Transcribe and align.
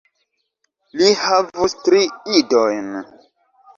Li 1.01 1.11
havus 1.25 1.77
tri 1.85 2.01
idojn. 2.41 2.91